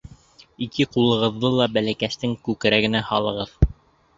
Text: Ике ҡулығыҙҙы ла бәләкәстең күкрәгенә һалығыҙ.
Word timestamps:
Ике 0.65 0.87
ҡулығыҙҙы 0.95 1.51
ла 1.57 1.67
бәләкәстең 1.75 2.33
күкрәгенә 2.49 3.03
һалығыҙ. 3.11 3.55